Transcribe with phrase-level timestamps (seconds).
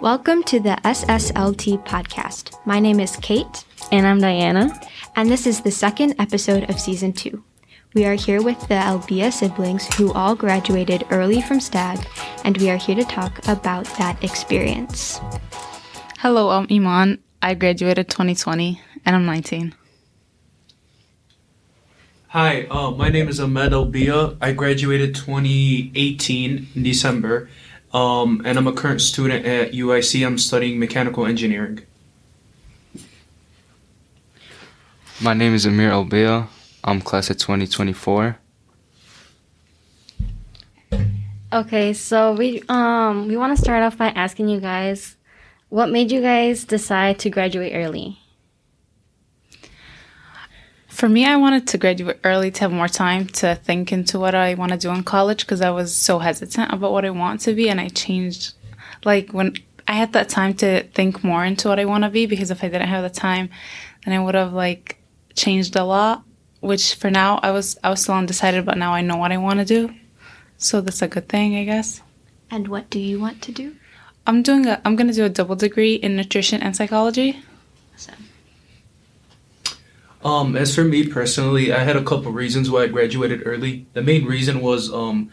[0.00, 2.58] Welcome to the SSLT podcast.
[2.64, 3.66] My name is Kate.
[3.92, 4.80] And I'm Diana.
[5.14, 7.44] And this is the second episode of season two.
[7.92, 12.02] We are here with the Albia siblings who all graduated early from Stagg,
[12.44, 15.20] and we are here to talk about that experience.
[16.16, 17.18] Hello, I'm Iman.
[17.42, 19.74] I graduated 2020, and I'm 19.
[22.28, 24.38] Hi, uh, my name is Ahmed Albia.
[24.40, 27.50] I graduated 2018 in December,
[27.92, 30.24] um, and I'm a current student at UIC.
[30.26, 31.80] I'm studying mechanical engineering.
[35.20, 36.48] My name is Amir Albia.
[36.84, 38.38] I'm class of 2024.
[41.52, 45.16] Okay, so we um we want to start off by asking you guys
[45.68, 48.19] what made you guys decide to graduate early?
[51.00, 54.34] For me, I wanted to graduate early to have more time to think into what
[54.34, 57.40] I want to do in college because I was so hesitant about what I want
[57.40, 58.52] to be, and I changed.
[59.02, 59.54] Like when
[59.88, 62.62] I had that time to think more into what I want to be, because if
[62.62, 63.48] I didn't have the time,
[64.04, 64.98] then I would have like
[65.34, 66.22] changed a lot.
[66.60, 69.38] Which for now, I was I was still undecided, but now I know what I
[69.38, 69.94] want to do,
[70.58, 72.02] so that's a good thing, I guess.
[72.50, 73.74] And what do you want to do?
[74.26, 77.42] I'm doing a I'm gonna do a double degree in nutrition and psychology.
[77.94, 78.29] Awesome.
[80.22, 83.86] Um, as for me personally, I had a couple reasons why I graduated early.
[83.94, 85.30] The main reason was um,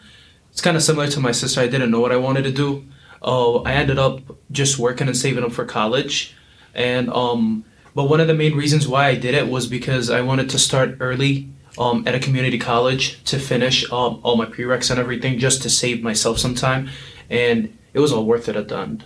[0.50, 1.60] it's kind of similar to my sister.
[1.60, 2.86] I didn't know what I wanted to do.
[3.20, 6.34] Uh, I ended up just working and saving up for college,
[6.74, 10.20] and um, but one of the main reasons why I did it was because I
[10.22, 14.90] wanted to start early um, at a community college to finish um, all my prereqs
[14.90, 16.88] and everything, just to save myself some time,
[17.28, 19.04] and it was all worth it at the end.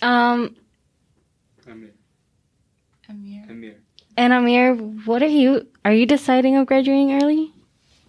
[0.00, 0.56] Um
[1.70, 1.92] Amir.
[3.08, 3.44] Amir.
[3.48, 3.76] Amir.
[4.16, 7.52] And Amir, what are you are you deciding on graduating early?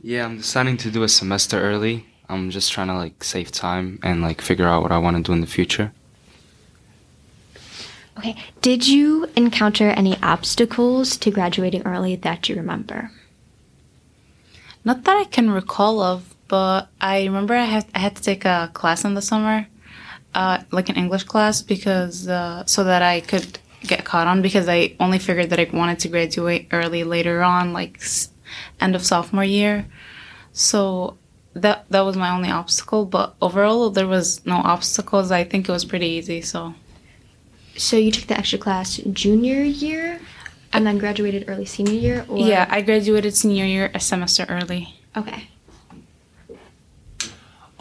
[0.01, 2.05] Yeah, I'm deciding to do a semester early.
[2.27, 5.23] I'm just trying to like save time and like figure out what I want to
[5.23, 5.91] do in the future.
[8.17, 8.35] Okay.
[8.61, 13.11] Did you encounter any obstacles to graduating early that you remember?
[14.83, 18.45] Not that I can recall of, but I remember I had I had to take
[18.45, 19.67] a class in the summer,
[20.33, 24.67] uh, like an English class, because uh, so that I could get caught on because
[24.67, 28.01] I only figured that I wanted to graduate early later on, like
[28.79, 29.85] end of sophomore year.
[30.53, 31.17] So
[31.53, 33.05] that that was my only obstacle.
[33.05, 35.31] But overall, there was no obstacles.
[35.31, 36.41] I think it was pretty easy.
[36.41, 36.75] So
[37.77, 40.19] So you took the extra class junior year
[40.73, 42.25] and then graduated early senior year?
[42.29, 42.37] Or?
[42.37, 44.95] yeah, I graduated senior year a semester early.
[45.15, 45.47] Okay.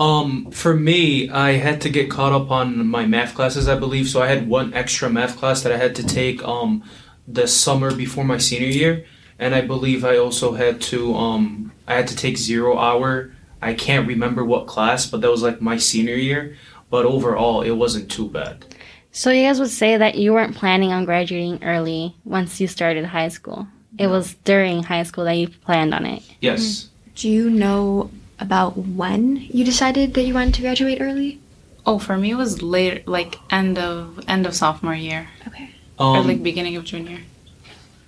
[0.00, 4.09] Um, for me, I had to get caught up on my math classes, I believe.
[4.09, 6.83] So I had one extra math class that I had to take um,
[7.28, 9.05] the summer before my senior year,
[9.38, 13.33] and I believe I also had to um, I had to take zero hour.
[13.61, 16.56] I can't remember what class, but that was like my senior year.
[16.88, 18.65] But overall, it wasn't too bad.
[19.12, 23.05] So you guys would say that you weren't planning on graduating early once you started
[23.05, 23.69] high school.
[23.99, 26.22] It was during high school that you planned on it.
[26.41, 26.88] Yes.
[27.17, 31.40] Do you know about when you decided that you wanted to graduate early?
[31.86, 35.28] Oh, for me, it was later, like end of end of sophomore year.
[35.46, 35.70] Okay.
[35.98, 37.20] or Um, like beginning of junior.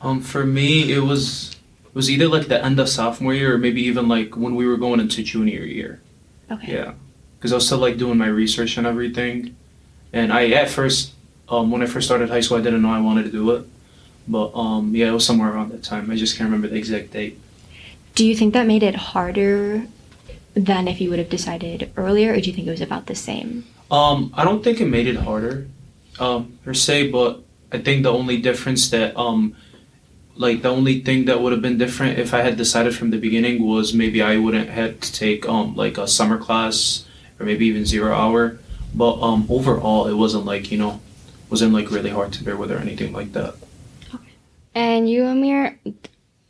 [0.00, 3.59] Um, for me, it was it was either like the end of sophomore year or
[3.59, 6.00] maybe even like when we were going into junior year.
[6.50, 6.72] Okay.
[6.72, 6.94] Yeah,
[7.38, 9.56] because I was still like doing my research and everything,
[10.12, 11.12] and I at first,
[11.49, 13.64] um, when I first started high school, I didn't know I wanted to do it,
[14.28, 16.10] but um, yeah, it was somewhere around that time.
[16.10, 17.38] I just can't remember the exact date.
[18.14, 19.87] Do you think that made it harder
[20.55, 23.15] than if you would have decided earlier, or do you think it was about the
[23.15, 23.65] same?
[23.91, 25.67] Um, I don't think it made it harder,
[26.19, 27.41] um, per se, but
[27.71, 29.55] I think the only difference that um,
[30.37, 33.19] like the only thing that would have been different if I had decided from the
[33.19, 37.05] beginning was maybe I wouldn't had to take um like a summer class
[37.39, 38.59] or maybe even zero hour.
[38.95, 41.01] But um overall it wasn't like, you know,
[41.51, 43.55] wasn't like really hard to bear with or anything like that.
[44.15, 44.33] Okay.
[44.75, 45.79] And you, Amir,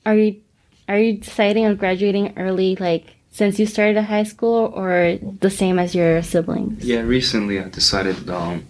[0.06, 0.40] are you
[0.88, 5.78] are you deciding on graduating early, like since you started high school, or the same
[5.78, 6.84] as your siblings?
[6.84, 8.66] Yeah, recently I decided um,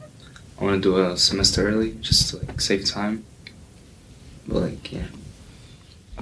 [0.58, 3.24] I want to do a semester early just to like save time.
[4.46, 5.06] But like yeah,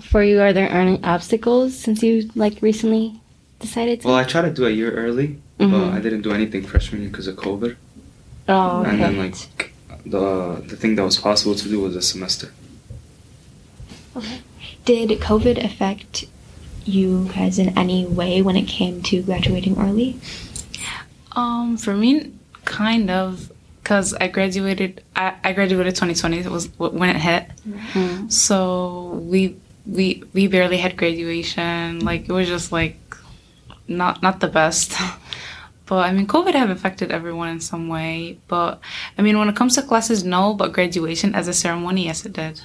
[0.00, 3.20] For you, are there any obstacles since you like recently
[3.60, 4.08] decided to?
[4.08, 5.93] well I tried to do a year early, but Mhm.
[5.93, 7.76] I didn't do anything freshman year because of COVID.
[8.48, 8.90] oh, okay.
[8.90, 9.36] And then like
[10.06, 12.48] the the thing that was possible to do was a semester.
[14.16, 14.40] Okay.
[14.84, 16.25] Did COVID affect
[16.87, 20.19] you guys in any way when it came to graduating early?
[21.32, 22.32] Um, for me,
[22.65, 25.03] kind of, because I graduated.
[25.17, 26.38] I, I graduated 2020.
[26.38, 27.47] It was when it hit.
[27.69, 28.31] Mhm.
[28.32, 29.56] So we
[29.87, 32.00] we we barely had graduation.
[32.00, 32.99] Like it was just like
[33.88, 34.94] not not the best.
[35.87, 38.38] But I mean, COVID have affected everyone in some way.
[38.47, 38.79] But
[39.19, 40.55] I mean, when it comes to classes, no.
[40.55, 42.61] But graduation as a ceremony, yes, it did.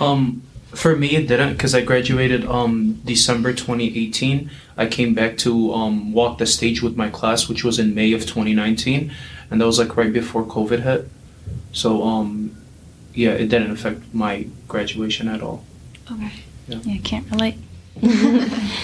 [0.00, 0.42] Um,
[0.74, 4.50] for me, it didn't because I graduated um December 2018.
[4.76, 8.12] I came back to um walk the stage with my class, which was in May
[8.12, 9.12] of 2019,
[9.50, 11.08] and that was like right before COVID hit.
[11.72, 12.56] So um,
[13.14, 15.64] yeah, it didn't affect my graduation at all.
[16.10, 16.32] Okay.
[16.68, 16.78] Yeah.
[16.84, 17.56] Yeah, can't relate.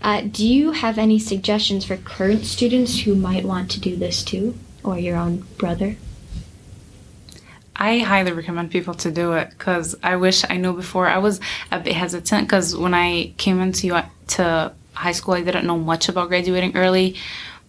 [0.00, 4.22] Uh, do you have any suggestions for current students who might want to do this
[4.22, 4.54] too,
[4.84, 5.96] or your own brother?
[7.78, 11.06] I highly recommend people to do it because I wish I knew before.
[11.06, 11.40] I was
[11.70, 16.08] a bit hesitant because when I came into to high school, I didn't know much
[16.08, 17.14] about graduating early.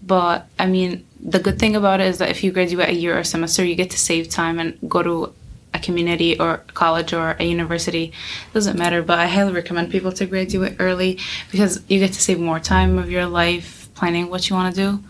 [0.01, 3.19] But I mean, the good thing about it is that if you graduate a year
[3.19, 5.33] or semester, you get to save time and go to
[5.73, 8.05] a community or college or a university.
[8.05, 11.19] It Doesn't matter, but I highly recommend people to graduate early
[11.51, 14.81] because you get to save more time of your life planning what you want to
[14.81, 15.03] do.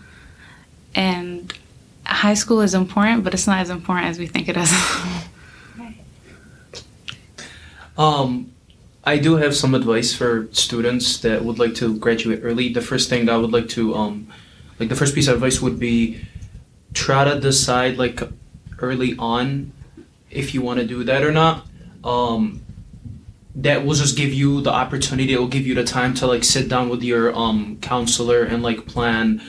[0.94, 1.52] And
[2.10, 4.72] high school is important, but it's not as important as we think it is.
[7.98, 8.52] Um,
[9.04, 12.72] I do have some advice for students that would like to graduate early.
[12.72, 14.28] The first thing I would like to um,
[14.78, 16.18] like the first piece of advice would be
[16.94, 18.22] try to decide like
[18.78, 19.72] early on
[20.30, 21.66] if you want to do that or not.
[22.02, 22.62] Um,
[23.56, 25.34] that will just give you the opportunity.
[25.34, 28.62] It will give you the time to like sit down with your um counselor and
[28.62, 29.42] like plan.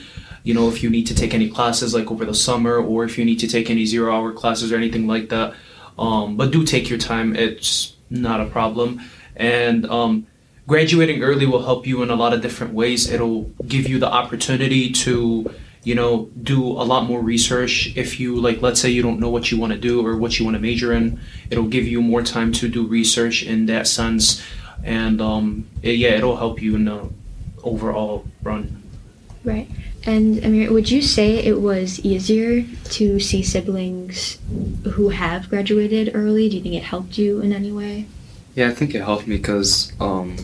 [0.44, 3.16] You know, if you need to take any classes like over the summer, or if
[3.18, 5.54] you need to take any zero hour classes or anything like that.
[5.98, 7.36] Um, but do take your time.
[7.36, 9.00] It's not a problem.
[9.36, 10.26] And um,
[10.66, 13.10] graduating early will help you in a lot of different ways.
[13.10, 15.52] It'll give you the opportunity to,
[15.84, 17.92] you know, do a lot more research.
[17.96, 20.38] If you like, let's say you don't know what you want to do or what
[20.38, 23.86] you want to major in, it'll give you more time to do research in that
[23.86, 24.42] sense.
[24.82, 27.08] And um, it- yeah, it'll help you in the
[27.62, 28.81] overall run.
[29.44, 29.68] Right.
[30.04, 34.38] And Amir, would you say it was easier to see siblings
[34.94, 36.48] who have graduated early?
[36.48, 38.06] Do you think it helped you in any way?
[38.54, 40.36] Yeah, I think it helped me because um,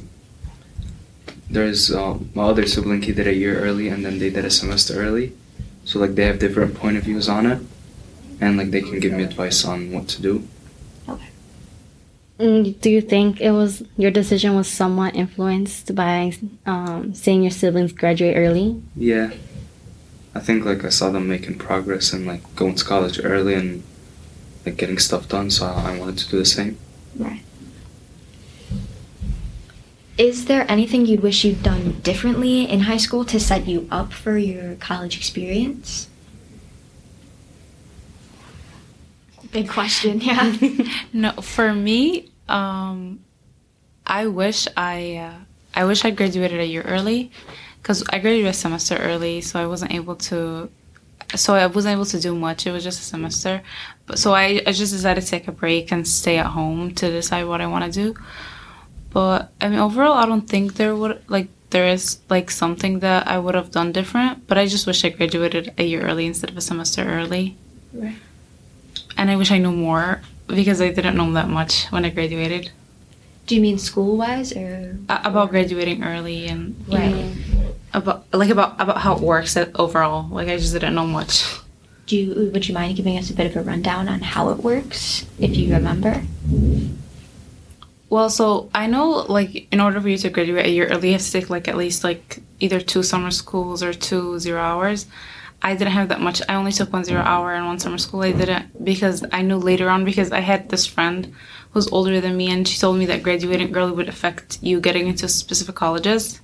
[1.50, 3.02] there's um, my other sibling.
[3.02, 5.32] He did a year early, and then they did a semester early.
[5.84, 7.60] So like they have different point of views on it,
[8.40, 10.48] and like they can give me advice on what to do.
[12.38, 16.32] Mm, Do you think it was your decision was somewhat influenced by
[16.66, 18.80] um, seeing your siblings graduate early?
[18.94, 19.32] Yeah,
[20.34, 23.82] I think like I saw them making progress and like going to college early and
[24.64, 25.50] like getting stuff done.
[25.50, 26.78] So I I wanted to do the same.
[27.16, 27.42] Right.
[30.16, 34.12] Is there anything you'd wish you'd done differently in high school to set you up
[34.12, 36.08] for your college experience?
[39.52, 40.54] Big question, yeah.
[41.12, 43.20] No, for me, um,
[44.06, 45.34] I wish I uh,
[45.74, 47.30] I wish I graduated a year early,
[47.80, 50.70] because I graduated a semester early, so I wasn't able to.
[51.34, 52.66] So I wasn't able to do much.
[52.66, 53.62] It was just a semester,
[54.06, 57.10] but so I, I just decided to take a break and stay at home to
[57.10, 58.14] decide what I want to do.
[59.10, 63.28] But I mean, overall, I don't think there would like there is like something that
[63.28, 64.46] I would have done different.
[64.46, 67.56] But I just wish I graduated a year early instead of a semester early.
[67.92, 68.16] Right.
[69.18, 72.70] And I wish I knew more because I didn't know that much when I graduated
[73.46, 74.96] Do you mean school wise or?
[75.08, 77.26] A- about graduating early and Right.
[77.92, 80.28] about like about about how it works at- overall.
[80.30, 81.44] Like I just didn't know much.
[82.06, 84.58] Do you, would you mind giving us a bit of a rundown on how it
[84.64, 86.22] works, if you remember?
[88.10, 91.12] Well, so I know like in order for you to graduate a year early, you
[91.14, 95.06] have to take like at least like either two summer schools or two zero hours.
[95.60, 96.40] I didn't have that much.
[96.48, 98.22] I only took one zero hour and one summer school.
[98.22, 101.34] I didn't because I knew later on because I had this friend
[101.72, 105.08] who's older than me and she told me that graduating early would affect you getting
[105.08, 106.40] into specific colleges.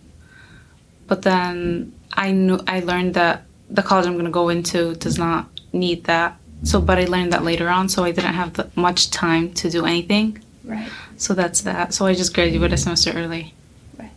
[1.06, 5.18] But then I knew I learned that the college I'm going to go into does
[5.18, 6.36] not need that.
[6.62, 9.70] So, but I learned that later on, so I didn't have that much time to
[9.70, 10.42] do anything.
[10.64, 10.88] Right.
[11.16, 11.92] So that's that.
[11.92, 13.52] So I just graduated a semester early.
[13.98, 14.10] Right.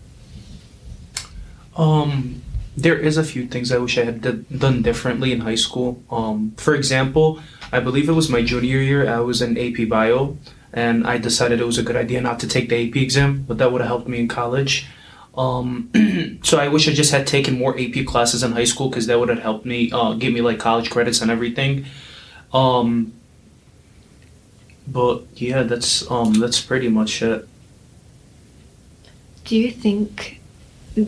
[1.76, 2.42] Um,
[2.78, 6.02] there is a few things I wish I had d- done differently in high school.
[6.12, 7.42] Um, for example,
[7.72, 9.10] I believe it was my junior year.
[9.10, 10.38] I was in AP Bio,
[10.72, 13.58] and I decided it was a good idea not to take the AP exam, but
[13.58, 14.88] that would have helped me in college.
[15.36, 15.90] Um,
[16.44, 19.20] so I wish I just had taken more AP classes in high school because that
[19.20, 21.86] would have helped me, uh, give me like college credits and everything.
[22.54, 23.14] Um,
[24.88, 27.48] but yeah, that's um, that's pretty much it.
[29.46, 30.37] Do you think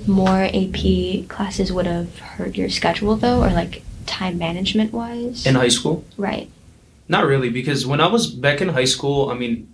[0.07, 5.45] more AP classes would have hurt your schedule though, or like time management wise?
[5.45, 6.03] In high school.
[6.17, 6.49] right.
[7.07, 9.67] Not really, because when I was back in high school, I mean,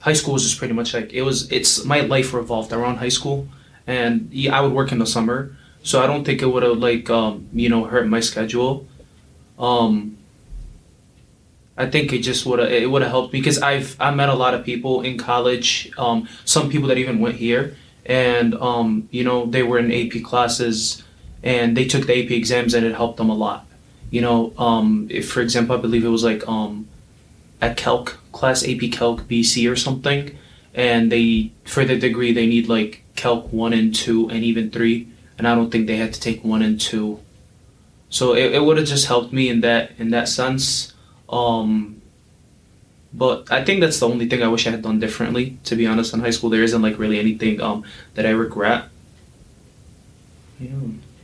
[0.00, 1.50] high school was just pretty much like it was.
[1.52, 3.46] It's my life revolved around high school,
[3.86, 6.78] and yeah, I would work in the summer, so I don't think it would have
[6.78, 8.88] like um, you know hurt my schedule.
[9.56, 10.18] Um,
[11.76, 14.34] I think it just would have it would have helped because I've I met a
[14.34, 15.90] lot of people in college.
[15.96, 20.22] Um, some people that even went here, and um, you know they were in AP
[20.22, 21.02] classes,
[21.42, 23.66] and they took the AP exams, and it helped them a lot.
[24.10, 26.88] You know, um, if for example, I believe it was like um,
[27.60, 30.36] at Calc class AP Calc BC or something,
[30.74, 35.08] and they for the degree they need like Calc one and two and even three,
[35.38, 37.20] and I don't think they had to take one and two.
[38.10, 40.92] So it, it would have just helped me in that in that sense.
[41.28, 42.02] Um,
[43.16, 45.56] but I think that's the only thing I wish I had done differently.
[45.64, 48.86] To be honest, in high school, there isn't like really anything um, that I regret.
[50.58, 50.70] Yeah.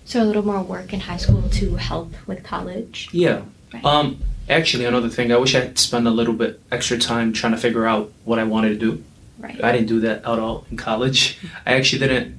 [0.04, 3.08] So a little more work in high school to help with college.
[3.12, 3.42] Yeah.
[3.72, 3.84] Right.
[3.84, 7.52] Um, actually, another thing, I wish I had spent a little bit extra time trying
[7.52, 9.04] to figure out what I wanted to do.
[9.38, 9.62] Right.
[9.62, 11.38] I didn't do that at all in college.
[11.66, 12.38] I actually didn't.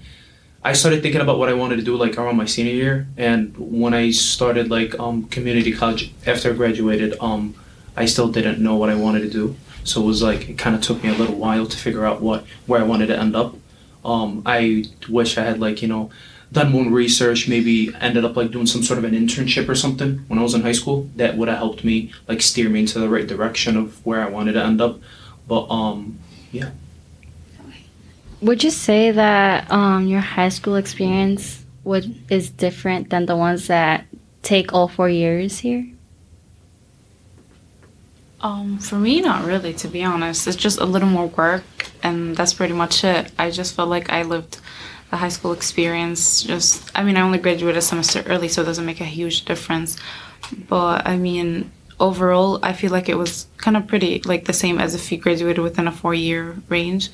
[0.63, 3.57] I started thinking about what I wanted to do like around my senior year, and
[3.57, 7.55] when I started like um, community college after I graduated, um,
[7.95, 9.55] I still didn't know what I wanted to do.
[9.83, 12.21] So it was like it kind of took me a little while to figure out
[12.21, 13.55] what where I wanted to end up.
[14.03, 16.09] Um, I wish I had like you know
[16.51, 20.25] done more research, maybe ended up like doing some sort of an internship or something
[20.27, 21.09] when I was in high school.
[21.15, 24.29] That would have helped me like steer me into the right direction of where I
[24.29, 24.99] wanted to end up.
[25.47, 26.19] But um,
[26.51, 26.71] yeah.
[28.41, 33.67] Would you say that um, your high school experience would is different than the ones
[33.67, 34.05] that
[34.41, 35.87] take all four years here?
[38.41, 40.47] Um, for me, not really, to be honest.
[40.47, 41.63] It's just a little more work,
[42.01, 43.31] and that's pretty much it.
[43.37, 44.59] I just felt like I lived
[45.11, 46.41] the high school experience.
[46.41, 49.45] Just, I mean, I only graduated a semester early, so it doesn't make a huge
[49.45, 49.95] difference.
[50.67, 54.79] But I mean, overall, I feel like it was kind of pretty, like the same
[54.79, 57.09] as if you graduated within a four year range.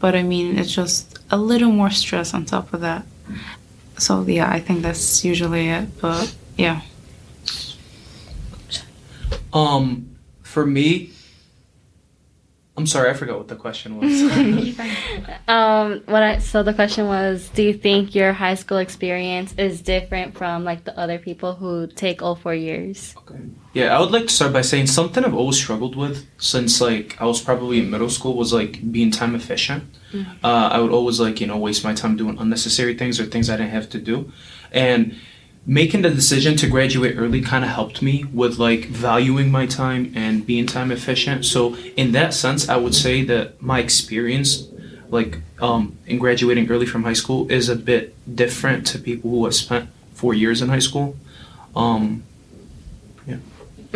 [0.00, 3.06] But I mean, it's just a little more stress on top of that.
[3.98, 6.00] So yeah, I think that's usually it.
[6.00, 6.80] But yeah.
[9.52, 10.15] Um,
[10.56, 11.10] for me,
[12.78, 14.08] I'm sorry, I forgot what the question was.
[15.56, 19.82] Um, what I so the question was, do you think your high school experience is
[19.82, 23.14] different from like the other people who take all four years?
[23.18, 23.40] Okay.
[23.74, 27.20] yeah, I would like to start by saying something I've always struggled with since like
[27.20, 29.84] I was probably in middle school was like being time efficient.
[30.42, 33.50] Uh, I would always like you know waste my time doing unnecessary things or things
[33.50, 34.32] I didn't have to do,
[34.72, 35.00] and
[35.66, 40.12] making the decision to graduate early kind of helped me with like valuing my time
[40.14, 41.44] and being time efficient.
[41.44, 44.68] So in that sense, I would say that my experience
[45.08, 49.44] like um, in graduating early from high school is a bit different to people who
[49.44, 51.16] have spent four years in high school.
[51.74, 52.24] Um,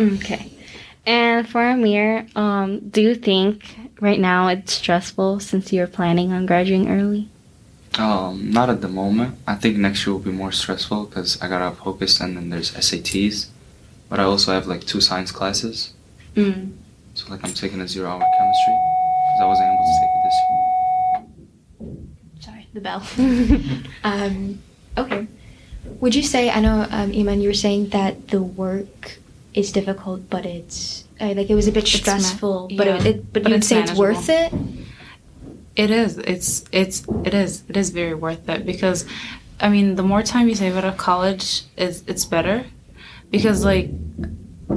[0.01, 0.51] Okay.
[1.05, 6.45] And for Amir, um, do you think right now it's stressful since you're planning on
[6.45, 7.29] graduating early?
[7.99, 9.37] Um, not at the moment.
[9.45, 12.71] I think next year will be more stressful because I gotta focus and then there's
[12.71, 13.47] SATs.
[14.09, 15.93] But I also have like two science classes.
[16.35, 16.73] Mm.
[17.13, 18.77] So like I'm taking a zero hour chemistry
[19.27, 20.61] because I wasn't able to take it this year.
[22.39, 23.03] Sorry, the bell.
[24.03, 24.61] um,
[24.97, 25.27] okay.
[25.99, 29.17] Would you say, I know, um, Iman, you were saying that the work
[29.53, 32.95] is difficult, but it's, uh, like, it was a bit It's ma- stressful, but, yeah,
[32.97, 34.53] it, it, but, but you'd it's say it's worth it?
[35.81, 36.19] It is.
[36.19, 37.63] It's it's it is.
[37.67, 39.03] It is very worth it because
[39.59, 42.65] I mean the more time you save out of college is it's better
[43.31, 43.89] because like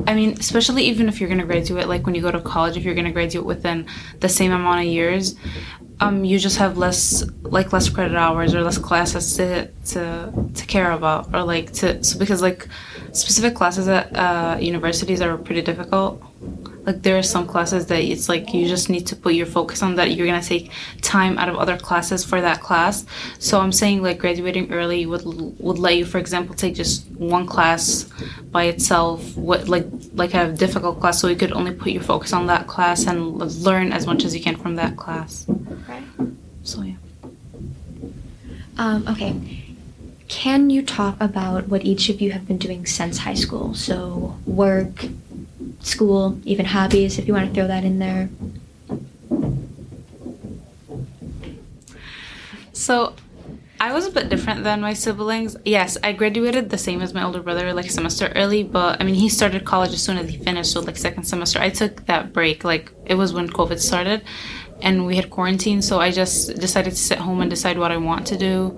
[0.06, 2.84] I mean especially even if you're gonna graduate like when you go to college if
[2.84, 3.87] you're gonna graduate within
[4.20, 5.34] the same amount of years
[6.00, 10.66] um you just have less like less credit hours or less classes to to to
[10.66, 12.66] care about or like to so because like
[13.12, 16.23] specific classes at uh, universities are pretty difficult
[16.87, 19.83] like there are some classes that it's like you just need to put your focus
[19.83, 23.05] on that you're gonna take time out of other classes for that class
[23.38, 25.25] so i'm saying like graduating early would
[25.59, 28.05] would let you for example take just one class
[28.50, 32.33] by itself what like like a difficult class so you could only put your focus
[32.33, 35.47] on that class and learn as much as you can from that class
[35.88, 36.03] Right.
[36.62, 36.95] so yeah
[38.76, 39.33] Um, okay.
[40.29, 43.75] Can you talk about what each of you have been doing since high school?
[43.75, 45.07] So, work,
[45.87, 48.29] school, even hobbies, if you want to throw that in there.
[52.73, 53.14] So
[53.81, 55.57] I was a bit different than my siblings.
[55.64, 59.14] Yes, I graduated the same as my older brother, like semester early, but I mean,
[59.14, 61.61] he started college as soon as he finished, so like second semester.
[61.61, 64.23] I took that break, like it was when COVID started.
[64.83, 67.97] And we had quarantine, so I just decided to sit home and decide what I
[67.97, 68.76] want to do.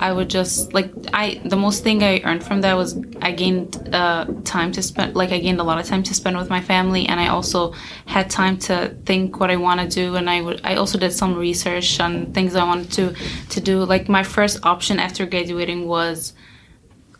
[0.00, 3.94] I would just like I the most thing I earned from that was I gained
[3.94, 6.60] uh, time to spend like I gained a lot of time to spend with my
[6.60, 7.74] family and I also
[8.06, 11.12] had time to think what I want to do and I would I also did
[11.12, 13.14] some research on things I wanted to
[13.50, 16.32] to do like my first option after graduating was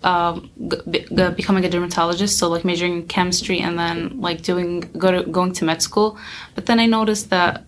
[0.02, 4.80] um, g- g- becoming a dermatologist so like majoring in chemistry and then like doing
[4.98, 6.18] go to, going to med school
[6.54, 7.64] but then I noticed that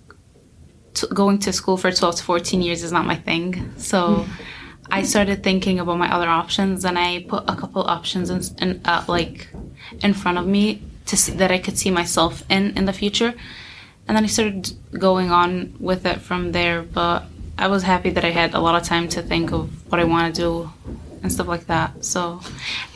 [0.98, 4.26] t- going to school for 12 to 14 years is not my thing so
[4.90, 8.80] I started thinking about my other options, and I put a couple options in, in
[8.84, 9.48] uh, like
[10.02, 13.34] in front of me to see, that I could see myself in in the future,
[14.06, 16.82] and then I started going on with it from there.
[16.82, 17.24] But
[17.58, 20.04] I was happy that I had a lot of time to think of what I
[20.04, 20.70] want to do
[21.26, 22.04] and stuff like that.
[22.04, 22.40] So,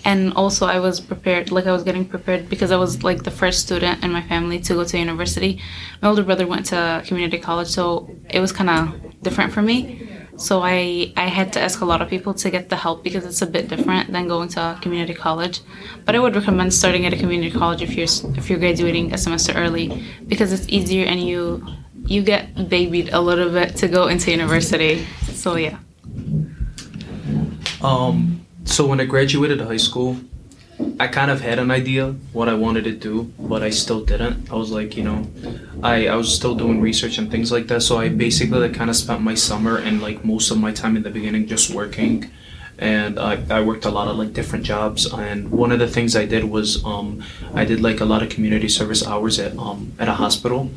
[0.04, 3.36] and also I was prepared, like I was getting prepared because I was like the
[3.42, 5.60] first student in my family to go to university.
[6.00, 7.84] My older brother went to community college, so
[8.30, 9.80] it was kind of different for me.
[10.36, 13.24] So I, I had to ask a lot of people to get the help because
[13.26, 15.60] it's a bit different than going to community college.
[16.04, 19.18] But I would recommend starting at a community college if you're if you're graduating a
[19.18, 19.86] semester early
[20.28, 21.66] because it's easier and you
[22.06, 25.04] you get babied a little bit to go into university.
[25.42, 25.78] So yeah.
[27.82, 30.16] Um, so when I graduated high school,
[30.98, 34.50] I kind of had an idea what I wanted to do, but I still didn't.
[34.50, 35.26] I was like, you know,
[35.82, 37.82] I, I was still doing research and things like that.
[37.82, 40.96] So I basically like kind of spent my summer and like most of my time
[40.96, 42.30] in the beginning just working.
[42.78, 45.10] And I, I worked a lot of like different jobs.
[45.12, 47.22] And one of the things I did was um,
[47.54, 50.70] I did like a lot of community service hours at um, at a hospital.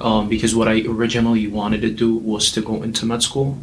[0.00, 3.58] Um, because what I originally wanted to do was to go into med school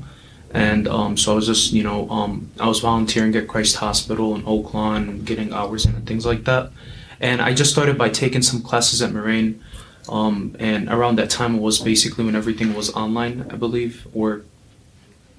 [0.51, 4.35] and um, so I was just, you know, um, I was volunteering at Christ Hospital
[4.35, 6.71] in Oak Lawn, getting hours in and things like that.
[7.19, 9.63] And I just started by taking some classes at Moraine.
[10.07, 14.43] Um, and around that time it was basically when everything was online, I believe, or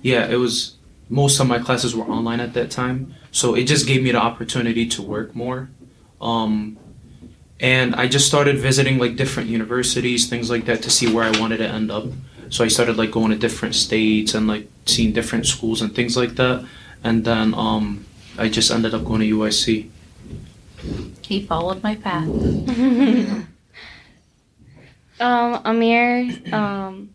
[0.00, 0.76] yeah, it was
[1.08, 3.14] most of my classes were online at that time.
[3.32, 5.70] So it just gave me the opportunity to work more.
[6.20, 6.78] Um,
[7.58, 11.38] and I just started visiting like different universities, things like that, to see where I
[11.40, 12.04] wanted to end up.
[12.50, 16.16] So I started like going to different states and like seeing different schools and things
[16.16, 16.66] like that.
[17.02, 18.04] And then um,
[18.36, 19.88] I just ended up going to UIC.
[21.22, 22.28] He followed my path.
[25.20, 27.10] Um, Amir, um,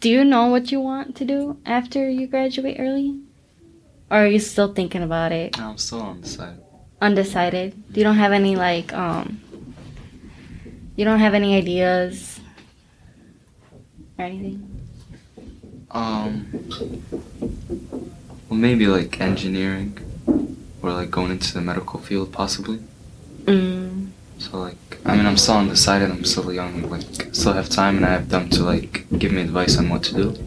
[0.00, 3.20] do you know what you want to do after you graduate early?
[4.10, 5.56] Or are you still thinking about it?
[5.56, 6.24] No, I'm still undecided.
[6.24, 6.58] the side.
[7.00, 7.82] Undecided?
[7.94, 9.40] You don't have any, like, um,
[10.96, 12.40] you don't have any ideas
[14.18, 14.84] or anything?
[15.90, 16.64] Um,
[18.48, 19.98] well, maybe like engineering,
[20.82, 22.80] or like going into the medical field, possibly.
[23.44, 24.10] Mm.
[24.38, 26.10] So like, I mean, I'm still undecided.
[26.10, 26.90] I'm still young.
[26.90, 30.02] Like, still have time, and I have them to like give me advice on what
[30.04, 30.38] to do.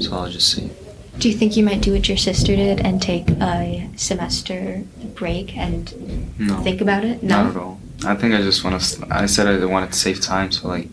[0.00, 0.70] So I'll just see.
[1.18, 5.56] Do you think you might do what your sister did and take a semester break
[5.56, 7.22] and No, think about it?
[7.24, 7.42] No?
[7.42, 7.80] Not at all.
[8.06, 9.06] I think I just want to.
[9.10, 10.88] I said I wanted to save time, so like,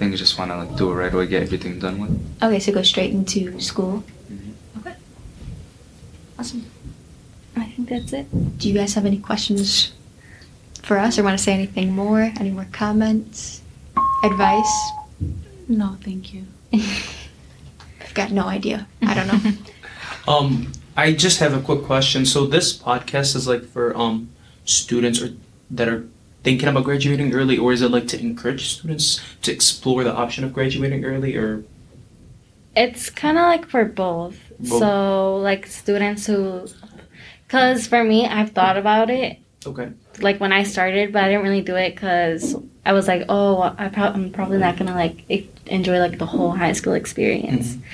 [0.00, 2.42] think I just want to like do it right away, get everything done with.
[2.42, 4.02] Okay, so go straight into school.
[4.32, 4.54] Mhm.
[4.80, 4.94] Okay.
[6.38, 6.64] Awesome.
[7.54, 8.26] I think that's it.
[8.58, 9.92] Do you guys have any questions
[10.82, 12.32] for us or want to say anything more?
[12.40, 13.60] Any more comments?
[14.24, 14.74] Advice?
[15.68, 16.46] No, thank you.
[16.72, 18.88] I've got no idea.
[19.02, 19.52] I don't know.
[20.28, 22.26] Um, I just have a quick question.
[22.26, 24.28] So this podcast is like for um
[24.64, 25.32] students or
[25.70, 26.06] that are
[26.42, 30.44] thinking about graduating early, or is it like to encourage students to explore the option
[30.44, 31.64] of graduating early, or
[32.76, 34.36] It's kind of like for both.
[34.58, 34.78] Both.
[34.78, 36.66] So, like students who,
[37.46, 39.92] because for me, I've thought about it okay?
[40.20, 43.74] like when I started, but I didn't really do it because I was like, oh,
[43.76, 45.24] I pro- I'm probably not gonna like
[45.66, 47.74] enjoy like the whole high school experience.
[47.74, 47.84] Mm-hmm.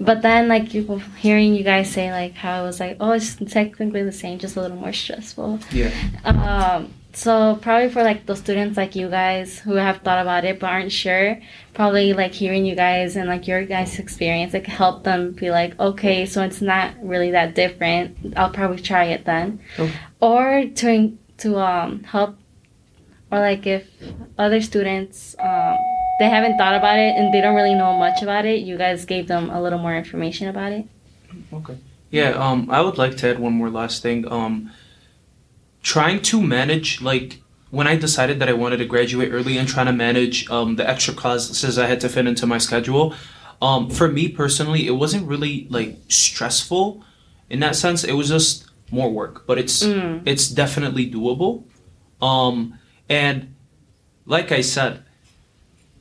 [0.00, 3.36] But then, like you hearing you guys say like how it was like, oh, it's
[3.36, 5.60] technically the same, just a little more stressful.
[5.70, 5.90] Yeah.
[6.24, 10.58] Um, so probably for like the students like you guys who have thought about it
[10.58, 11.40] but aren't sure,
[11.72, 15.78] probably like hearing you guys and like your guys' experience, like help them be like,
[15.78, 18.34] okay, so it's not really that different.
[18.36, 19.92] I'll probably try it then, Okay.
[20.20, 22.36] or to to um help,
[23.30, 23.86] or like if
[24.36, 25.78] other students um
[26.18, 29.04] they haven't thought about it and they don't really know much about it, you guys
[29.04, 30.86] gave them a little more information about it.
[31.52, 31.76] Okay.
[32.10, 34.30] Yeah, um, I would like to add one more last thing.
[34.30, 34.70] Um,
[35.82, 39.86] trying to manage, like, when I decided that I wanted to graduate early and trying
[39.86, 43.14] to manage um, the extra classes I had to fit into my schedule,
[43.60, 47.02] um, for me personally, it wasn't really, like, stressful
[47.50, 48.04] in that sense.
[48.04, 50.22] It was just more work, but it's Mm.
[50.24, 51.64] it's definitely doable.
[52.22, 53.54] Um, and
[54.26, 55.03] like I said,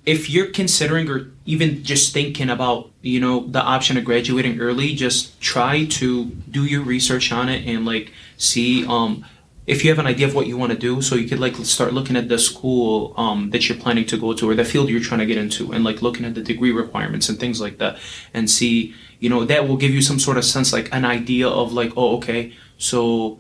[0.06, 4.94] if you're considering or even just thinking about you know the option of graduating early
[4.96, 9.26] just try to do your research on it and like see um
[9.66, 11.02] if you have an idea of what you want to do.
[11.02, 14.34] So you could like start looking at the school um, that you're planning to go
[14.34, 16.72] to or the field you're trying to get into and like looking at the degree
[16.72, 17.98] requirements and things like that
[18.34, 21.48] and see you know that will give you some sort of sense like an idea
[21.48, 23.40] of like oh okay so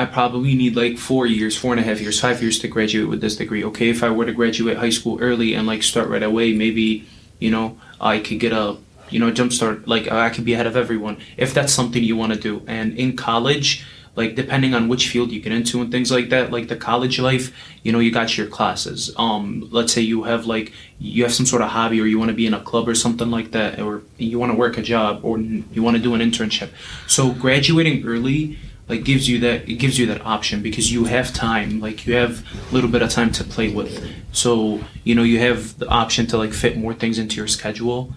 [0.00, 3.06] I probably need like four years, four and a half years, five years to graduate
[3.06, 3.62] with this degree.
[3.64, 7.06] Okay, if I were to graduate high school early and like start right away, maybe,
[7.38, 8.78] you know, I could get a,
[9.10, 12.16] you know, jump start, like I could be ahead of everyone if that's something you
[12.16, 12.62] want to do.
[12.66, 13.84] And in college,
[14.16, 17.20] like depending on which field you get into and things like that, like the college
[17.20, 19.12] life, you know, you got your classes.
[19.18, 22.30] Um, let's say you have like, you have some sort of hobby or you want
[22.30, 24.82] to be in a club or something like that, or you want to work a
[24.82, 26.70] job or you want to do an internship.
[27.06, 28.58] So graduating early,
[28.90, 32.14] like gives you that it gives you that option because you have time like you
[32.14, 33.92] have a little bit of time to play with
[34.32, 38.12] so you know you have the option to like fit more things into your schedule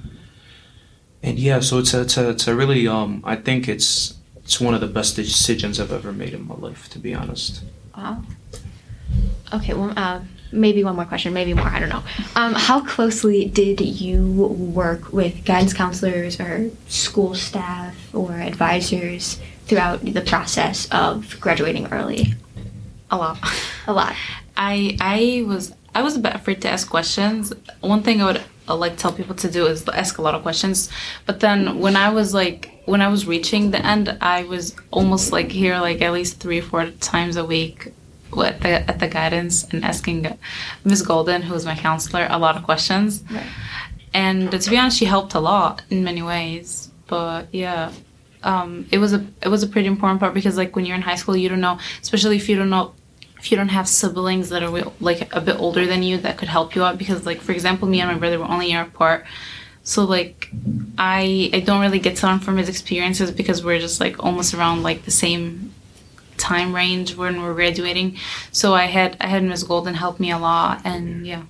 [1.21, 4.59] and yeah so it's a, it's a, it's a really um i think it's it's
[4.59, 7.63] one of the best decisions i've ever made in my life to be honest
[7.95, 8.23] Wow.
[9.53, 12.03] Okay, well, uh, maybe one more question, maybe more, I don't know.
[12.35, 20.01] Um, how closely did you work with guidance counselors or school staff or advisors throughout
[20.01, 22.33] the process of graduating early?
[23.11, 23.37] A lot.
[23.87, 24.15] A lot.
[24.57, 27.53] I I was I was a bit afraid to ask questions.
[27.81, 30.41] One thing I would uh, like tell people to do is ask a lot of
[30.41, 30.89] questions.
[31.25, 35.31] But then when I was like when I was reaching the end, I was almost
[35.31, 37.93] like here like at least three or four times a week
[38.41, 40.37] at the at the guidance and asking
[40.83, 43.23] Miss Golden, who was my counselor, a lot of questions.
[43.29, 43.45] Right.
[44.13, 46.89] And to be honest, she helped a lot in many ways.
[47.07, 47.91] But yeah,
[48.43, 51.01] um, it was a it was a pretty important part because like when you're in
[51.01, 52.93] high school, you don't know, especially if you don't know
[53.43, 56.47] if you don't have siblings that are like a bit older than you that could
[56.47, 58.81] help you out because like for example me and my brother were only a year
[58.81, 59.25] apart.
[59.83, 60.49] So like
[60.97, 64.53] i i don't really get to learn from his experiences because we're just like almost
[64.53, 65.73] around like the same
[66.37, 68.17] time range when we're graduating.
[68.51, 71.43] So i had i had miss golden help me a lot and yeah.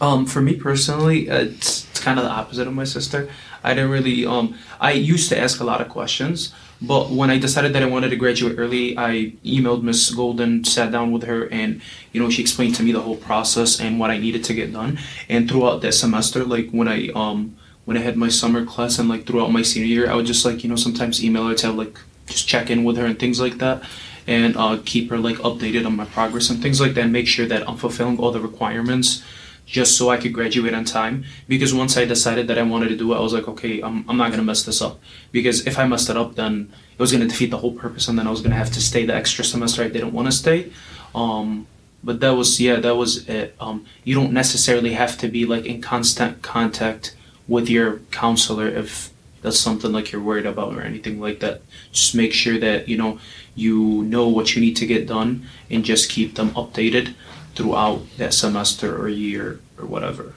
[0.00, 3.28] Um, for me personally, uh, it's, it's kind of the opposite of my sister.
[3.64, 4.26] I didn't really.
[4.26, 7.86] Um, I used to ask a lot of questions, but when I decided that I
[7.86, 11.80] wanted to graduate early, I emailed Miss Golden, sat down with her, and
[12.12, 14.72] you know she explained to me the whole process and what I needed to get
[14.72, 14.98] done.
[15.28, 19.08] And throughout that semester, like when I um when I had my summer class and
[19.08, 21.66] like throughout my senior year, I would just like you know sometimes email her to
[21.68, 23.82] have, like just check in with her and things like that
[24.26, 27.26] and uh, keep her like updated on my progress and things like that and make
[27.26, 29.22] sure that i'm fulfilling all the requirements
[29.66, 31.24] just so i could graduate on time.
[31.48, 34.08] Because once i decided that i wanted to do it i was like okay i'm,
[34.08, 35.00] I'm not to mess this up.
[35.32, 38.18] Because if i messed it up then it was to defeat the whole purpose and
[38.18, 40.70] then i was to have to stay the extra semester i didn't want to stay.
[41.14, 41.66] Um,
[42.04, 43.56] but that was yeah that was it.
[43.58, 47.16] Um, you don't necessarily have to be like in constant contact
[47.48, 49.10] with your counselor if
[49.42, 51.62] that's something like you're worried about or anything like that.
[51.92, 53.18] Just make sure that you know
[53.54, 57.14] you know what you need to get done and just keep them updated
[57.54, 60.34] throughout that semester or year or whatever?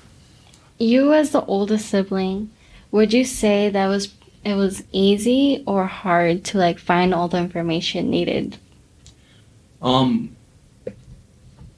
[0.78, 2.52] You as the oldest sibling,
[2.92, 7.38] would you say that was it was easy or hard to like find all the
[7.38, 8.58] information needed?
[9.82, 10.36] um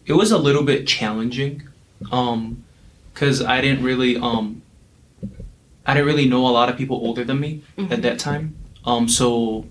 [0.05, 1.63] it was a little bit challenging
[2.11, 2.63] um
[3.13, 4.61] because i didn't really um
[5.85, 8.55] i didn't really know a lot of people older than me at that time.
[8.85, 9.65] Um so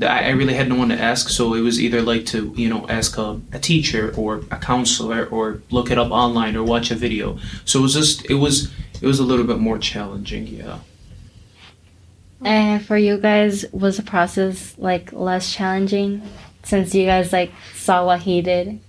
[0.00, 2.68] I I really had no one to ask, so it was either like to you
[2.68, 6.90] know ask a, a teacher or a counselor or look it up online or watch
[6.90, 7.38] a video.
[7.64, 10.78] So it was just it was it was a little bit more challenging, yeah.
[12.42, 16.22] And for you guys, was the process like less challenging
[16.62, 18.80] since you guys like saw what he did?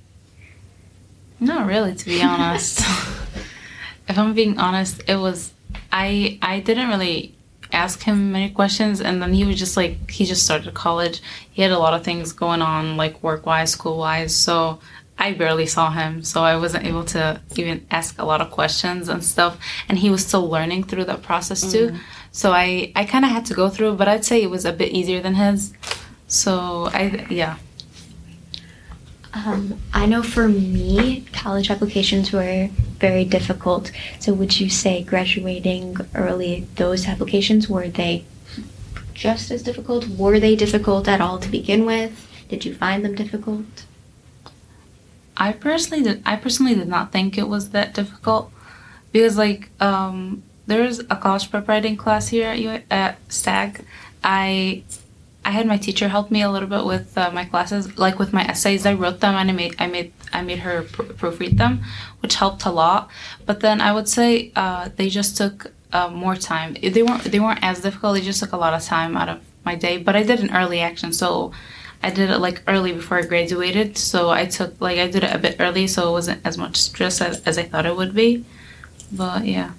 [1.40, 2.80] Not really, to be honest.
[4.08, 5.52] if I'm being honest, it was
[5.92, 7.36] I I didn't really
[7.72, 11.22] ask him many questions and then he was just like he just started college.
[11.52, 14.80] He had a lot of things going on like work wise, school wise, so
[15.18, 19.08] I barely saw him, so I wasn't able to even ask a lot of questions
[19.08, 19.58] and stuff.
[19.88, 21.90] And he was still learning through that process too.
[21.90, 22.00] Mm.
[22.32, 24.74] So I I kind of had to go through, but I'd say it was a
[24.74, 25.74] bit easier than his.
[26.28, 27.58] So I yeah.
[29.34, 33.92] Um, I know for me, college applications were very difficult.
[34.20, 38.26] So, would you say graduating early, those applications were they
[39.14, 40.08] just as difficult?
[40.10, 42.28] Were they difficult at all to begin with?
[42.50, 43.86] Did you find them difficult?
[45.38, 46.22] I personally did.
[46.26, 48.52] I personally did not think it was that difficult
[49.14, 53.86] because, like, um, there's a college prep writing class here at, U- at Stagg.
[54.24, 54.84] I
[55.44, 58.32] I had my teacher help me a little bit with uh, my classes, like with
[58.32, 58.86] my essays.
[58.86, 61.84] I wrote them and I made I made I made her pr- proofread them,
[62.22, 63.10] which helped a lot.
[63.46, 66.76] But then I would say uh, they just took uh, more time.
[66.82, 68.16] They weren't they weren't as difficult.
[68.16, 69.98] They just took a lot of time out of my day.
[69.98, 71.52] But I did an early action, so
[72.04, 73.98] I did it like early before I graduated.
[73.98, 76.78] So I took like I did it a bit early, so it wasn't as much
[76.78, 78.46] stress as, as I thought it would be.
[79.12, 79.72] But yeah.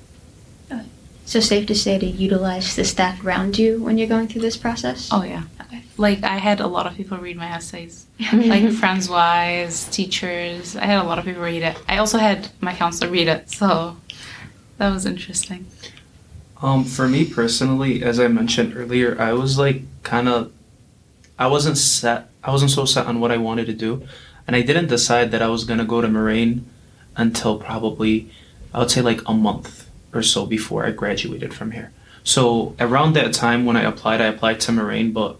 [1.25, 4.57] So safe to say to utilize the staff around you when you're going through this
[4.57, 5.09] process.
[5.13, 5.45] Oh yeah.
[5.61, 5.83] Okay.
[5.97, 8.07] Like I had a lot of people read my essays.
[8.33, 10.77] like friends wise, teachers.
[10.77, 11.79] I had a lot of people read it.
[11.89, 13.97] I also had my counselor read it, so
[14.79, 15.67] that was interesting.
[16.61, 20.53] Um, for me personally, as I mentioned earlier, I was like kind of,
[21.39, 22.29] I wasn't set.
[22.45, 24.07] I wasn't so set on what I wanted to do,
[24.47, 26.69] and I didn't decide that I was gonna go to Moraine
[27.17, 28.31] until probably,
[28.75, 31.93] I would say like a month or so before I graduated from here.
[32.25, 35.39] So around that time when I applied, I applied to Moraine, but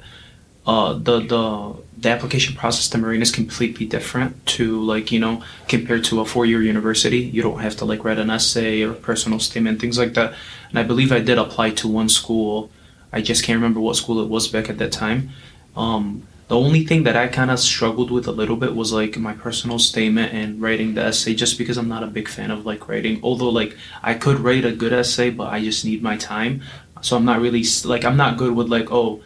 [0.67, 5.43] uh, the the the application process to Moraine is completely different to like you know
[5.69, 7.19] compared to a four year university.
[7.19, 10.35] You don't have to like write an essay or personal statement things like that.
[10.71, 12.71] And I believe I did apply to one school.
[13.13, 15.31] I just can't remember what school it was back at that time.
[15.77, 19.17] Um, the only thing that I kind of struggled with a little bit was like
[19.17, 22.67] my personal statement and writing the essay, just because I'm not a big fan of
[22.67, 23.21] like writing.
[23.23, 26.61] Although like I could write a good essay, but I just need my time.
[27.01, 29.23] So I'm not really like I'm not good with like oh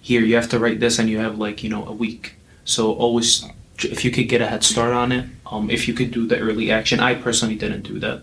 [0.00, 2.92] here you have to write this and you have like you know a week so
[2.92, 3.44] always
[3.82, 6.38] if you could get a head start on it um, if you could do the
[6.38, 8.22] early action i personally didn't do that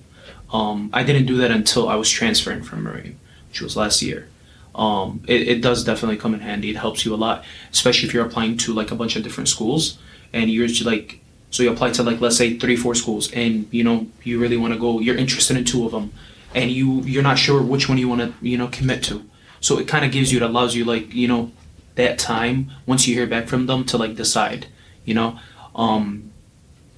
[0.52, 4.28] um, i didn't do that until i was transferring from Moraine which was last year
[4.76, 8.14] um, it, it does definitely come in handy it helps you a lot especially if
[8.14, 9.98] you're applying to like a bunch of different schools
[10.34, 13.84] and you're like so you apply to like let's say three four schools and you
[13.84, 16.12] know you really want to go you're interested in two of them
[16.54, 19.24] and you you're not sure which one you want to you know commit to
[19.62, 21.52] so it kind of gives you it allows you like you know
[21.96, 24.68] that time once you hear back from them to like decide,
[25.04, 25.40] you know.
[25.76, 26.32] Um,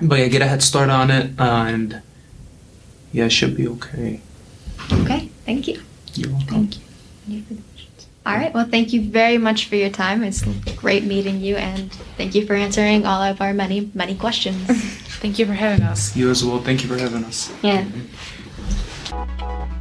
[0.01, 2.01] but yeah, get a head start on it, uh, and
[3.11, 4.21] yeah, it should be okay.
[4.91, 5.29] Okay.
[5.45, 5.81] Thank you.
[6.13, 6.67] You're welcome.
[6.67, 7.63] Thank you.
[8.27, 8.53] All right.
[8.53, 10.21] Well, thank you very much for your time.
[10.21, 10.43] It's
[10.75, 14.67] great meeting you, and thank you for answering all of our many, many questions.
[15.17, 16.15] Thank you for having us.
[16.15, 16.61] You as well.
[16.61, 17.51] Thank you for having us.
[17.63, 17.85] Yeah.
[17.85, 19.76] Mm-hmm.